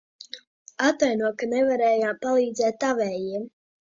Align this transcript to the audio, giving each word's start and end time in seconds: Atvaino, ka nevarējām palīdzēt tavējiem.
Atvaino, 0.85 1.29
ka 1.43 1.49
nevarējām 1.51 2.17
palīdzēt 2.25 2.81
tavējiem. 2.85 3.47